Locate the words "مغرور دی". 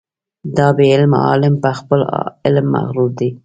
2.75-3.29